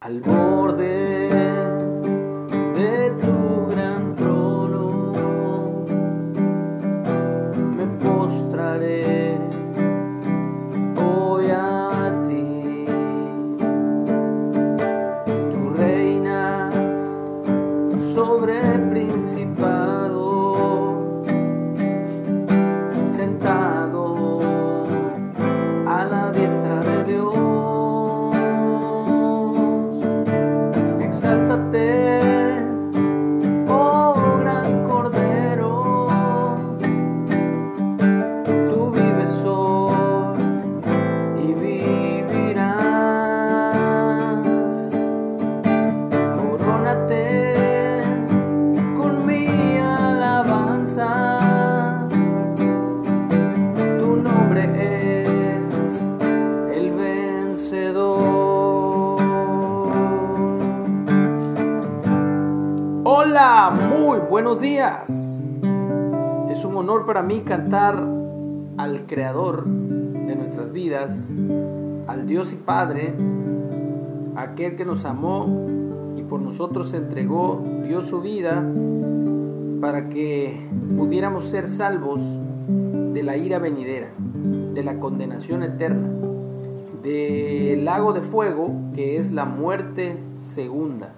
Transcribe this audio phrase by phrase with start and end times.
[0.00, 1.25] al borde
[64.56, 65.10] buenos días.
[66.50, 68.02] Es un honor para mí cantar
[68.78, 71.14] al Creador de nuestras vidas,
[72.06, 73.12] al Dios y Padre,
[74.34, 75.46] aquel que nos amó
[76.16, 78.64] y por nosotros entregó, dio su vida
[79.80, 82.22] para que pudiéramos ser salvos
[83.12, 86.08] de la ira venidera, de la condenación eterna,
[87.02, 90.16] del lago de fuego que es la muerte
[90.54, 91.14] segunda,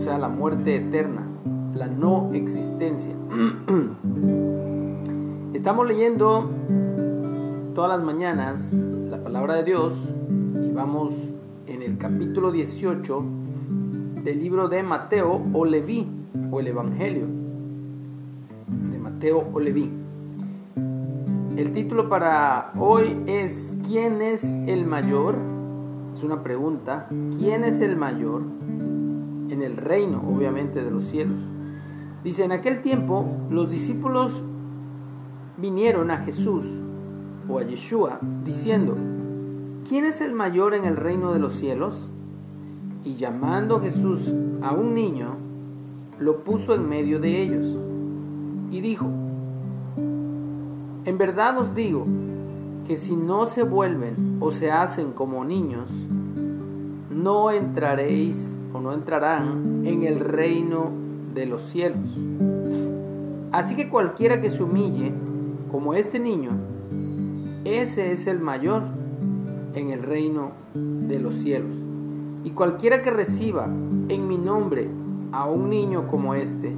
[0.00, 1.33] o sea, la muerte eterna,
[1.74, 3.12] la no existencia.
[5.54, 6.48] Estamos leyendo
[7.74, 9.92] todas las mañanas la palabra de Dios
[10.62, 11.12] y vamos
[11.66, 13.24] en el capítulo 18
[14.22, 16.06] del libro de Mateo o Leví
[16.50, 17.26] o el Evangelio
[18.90, 19.90] de Mateo o Leví.
[21.56, 25.34] El título para hoy es ¿Quién es el mayor?
[26.14, 27.08] Es una pregunta.
[27.38, 28.42] ¿Quién es el mayor?
[29.50, 31.38] En el reino, obviamente, de los cielos.
[32.24, 34.42] Dice, en aquel tiempo los discípulos
[35.58, 36.64] vinieron a Jesús
[37.46, 38.96] o a Yeshua diciendo,
[39.86, 42.08] ¿quién es el mayor en el reino de los cielos?
[43.04, 44.32] Y llamando Jesús
[44.62, 45.36] a un niño,
[46.18, 47.66] lo puso en medio de ellos
[48.70, 49.06] y dijo,
[51.04, 52.06] en verdad os digo
[52.86, 55.90] que si no se vuelven o se hacen como niños,
[57.10, 61.03] no entraréis o no entrarán en el reino
[61.34, 62.08] de los cielos.
[63.52, 65.12] Así que cualquiera que se humille
[65.70, 66.52] como este niño,
[67.64, 68.82] ese es el mayor
[69.74, 71.74] en el reino de los cielos.
[72.44, 74.88] Y cualquiera que reciba en mi nombre
[75.32, 76.74] a un niño como este,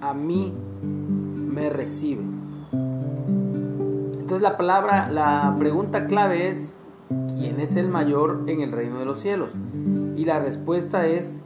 [0.00, 0.52] a mí
[0.82, 2.22] me recibe.
[4.12, 6.76] Entonces la palabra, la pregunta clave es,
[7.36, 9.50] ¿quién es el mayor en el reino de los cielos?
[10.16, 11.40] Y la respuesta es,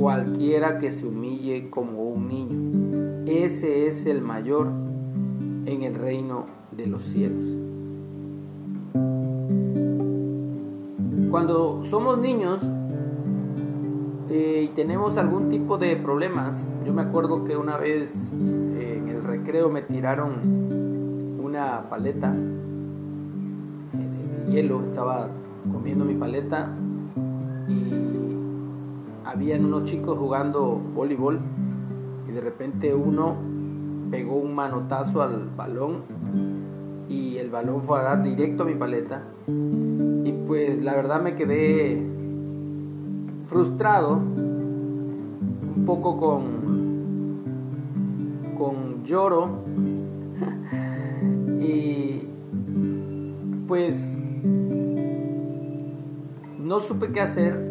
[0.00, 3.26] cualquiera que se humille como un niño.
[3.26, 4.68] Ese es el mayor
[5.66, 7.44] en el reino de los cielos.
[11.30, 12.60] Cuando somos niños
[14.30, 18.32] eh, y tenemos algún tipo de problemas, yo me acuerdo que una vez
[18.78, 22.34] eh, en el recreo me tiraron una paleta
[23.92, 25.28] eh, de, de hielo, estaba
[25.70, 26.74] comiendo mi paleta
[27.68, 28.09] y
[29.30, 31.38] habían unos chicos jugando voleibol
[32.28, 33.36] y de repente uno
[34.10, 36.02] pegó un manotazo al balón
[37.08, 39.22] y el balón fue a dar directo a mi paleta.
[39.46, 42.04] Y pues la verdad me quedé
[43.46, 46.60] frustrado un poco con
[48.58, 49.60] con lloro.
[51.62, 52.22] Y
[53.68, 54.16] pues
[56.58, 57.69] no supe qué hacer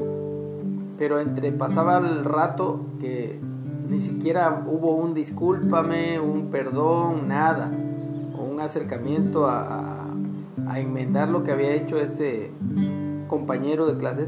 [1.00, 3.40] pero entre pasaba el rato que
[3.88, 7.72] ni siquiera hubo un discúlpame, un perdón, nada,
[8.38, 10.04] o un acercamiento a,
[10.68, 12.52] a, enmendar lo que había hecho este
[13.30, 14.28] compañero de clase.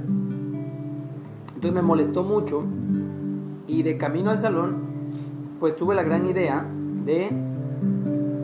[1.56, 2.64] Entonces me molestó mucho
[3.68, 4.78] y de camino al salón,
[5.60, 6.66] pues tuve la gran idea
[7.04, 7.30] de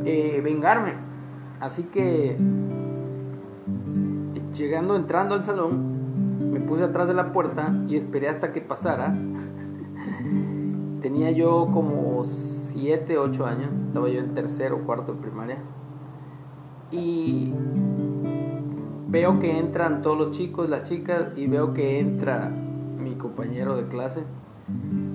[0.03, 0.95] eh, vengarme.
[1.61, 2.37] Así que
[4.53, 5.96] llegando, entrando al salón,
[6.67, 9.17] puse atrás de la puerta y esperé hasta que pasara.
[11.01, 15.57] Tenía yo como 7, 8 años, estaba yo en tercero o cuarto de primaria.
[16.91, 17.53] Y
[19.07, 23.87] veo que entran todos los chicos, las chicas, y veo que entra mi compañero de
[23.87, 24.23] clase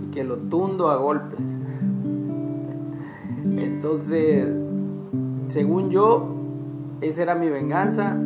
[0.02, 1.38] y que lo tundo a golpes.
[3.44, 4.48] Entonces,
[5.48, 6.34] según yo,
[7.00, 8.16] esa era mi venganza.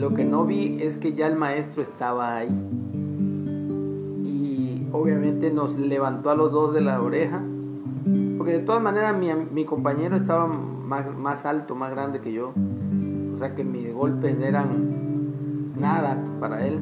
[0.00, 2.48] Lo que no vi es que ya el maestro estaba ahí.
[4.92, 7.42] obviamente nos levantó a los dos de la oreja,
[8.38, 9.14] porque de todas maneras
[9.52, 12.54] mi, compañero estaba más, alto, más grande que yo,
[13.32, 16.80] o sea que mis golpes eran nada para él,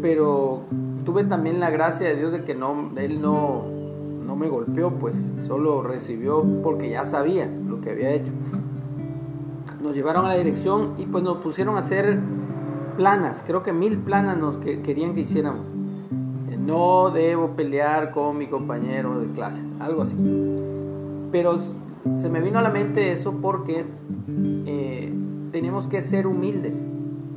[0.00, 0.62] pero
[1.04, 3.64] tuve también la gracia de Dios de que no, él no,
[4.24, 5.16] no me golpeó, pues
[5.48, 8.32] solo recibió porque ya sabía lo que había hecho.
[9.84, 12.18] Nos llevaron a la dirección y pues nos pusieron a hacer
[12.96, 15.66] planas, creo que mil planas nos que, querían que hiciéramos.
[16.50, 20.16] Eh, no debo pelear con mi compañero de clase, algo así.
[21.30, 21.58] Pero
[22.14, 23.84] se me vino a la mente eso porque
[24.64, 25.12] eh,
[25.52, 26.88] tenemos que ser humildes,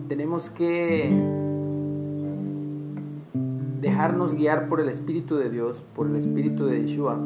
[0.07, 1.11] tenemos que
[3.81, 7.19] dejarnos guiar por el Espíritu de Dios, por el Espíritu de Yeshua,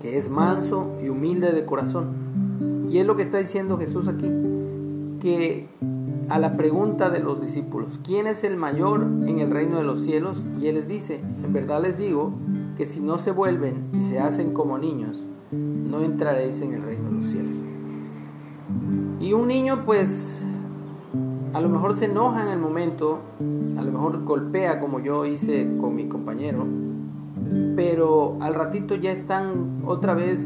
[0.00, 2.27] que es manso y humilde de corazón.
[2.88, 4.30] Y es lo que está diciendo Jesús aquí,
[5.20, 5.68] que
[6.28, 10.00] a la pregunta de los discípulos, ¿quién es el mayor en el reino de los
[10.00, 10.46] cielos?
[10.60, 12.32] Y él les dice, en verdad les digo
[12.76, 17.10] que si no se vuelven y se hacen como niños, no entraréis en el reino
[17.10, 17.56] de los cielos.
[19.20, 20.42] Y un niño pues
[21.52, 23.20] a lo mejor se enoja en el momento,
[23.76, 26.66] a lo mejor golpea como yo hice con mi compañero,
[27.74, 30.40] pero al ratito ya están otra vez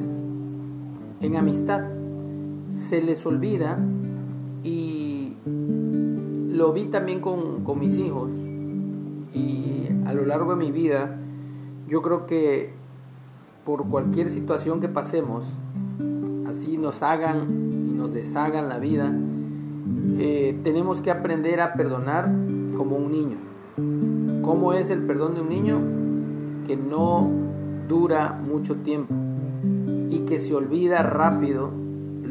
[1.20, 2.01] en amistad.
[2.74, 3.78] Se les olvida
[4.62, 8.30] y lo vi también con, con mis hijos
[9.34, 11.18] y a lo largo de mi vida
[11.88, 12.72] yo creo que
[13.64, 15.44] por cualquier situación que pasemos,
[16.48, 19.12] así nos hagan y nos deshagan la vida,
[20.18, 22.30] eh, tenemos que aprender a perdonar
[22.76, 23.36] como un niño.
[24.42, 25.80] ¿Cómo es el perdón de un niño?
[26.66, 27.30] Que no
[27.88, 29.14] dura mucho tiempo
[30.08, 31.70] y que se olvida rápido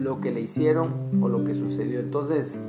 [0.02, 2.00] lo que le hicieron o lo que sucedió.
[2.00, 2.60] Entonces,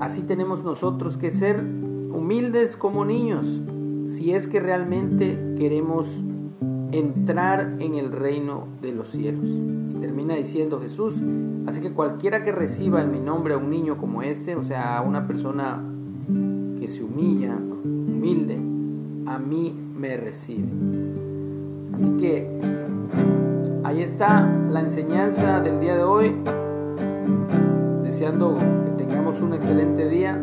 [0.00, 3.46] así tenemos nosotros que ser humildes como niños
[4.06, 6.06] si es que realmente queremos
[6.92, 9.44] entrar en el reino de los cielos.
[9.44, 11.14] Y termina diciendo Jesús,
[11.66, 14.98] así que cualquiera que reciba en mi nombre a un niño como este, o sea,
[14.98, 15.82] a una persona
[16.78, 18.56] que se humilla, humilde,
[19.26, 20.68] a mí me recibe.
[21.92, 22.48] Así que
[23.98, 26.36] ahí está la enseñanza del día de hoy.
[28.04, 30.40] Deseando que tengamos un excelente día.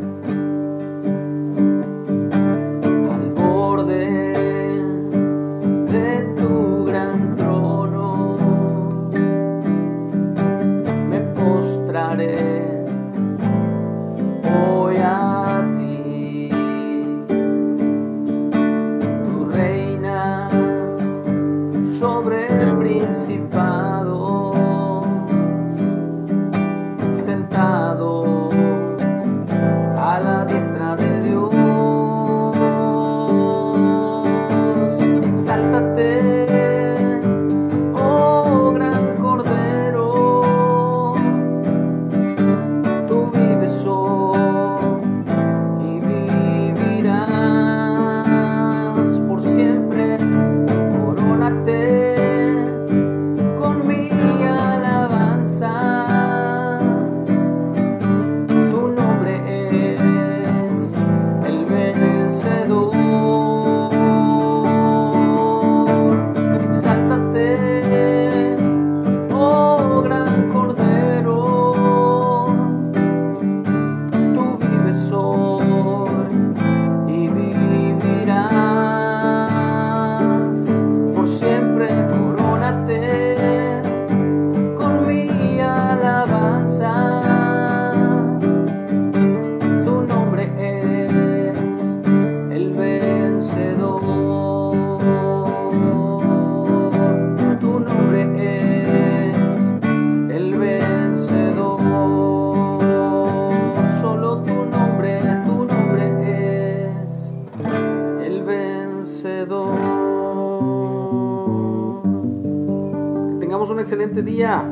[114.15, 114.63] Excelente día,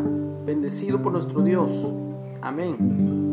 [0.45, 1.69] bendecido por nuestro Dios.
[2.41, 3.32] Amén.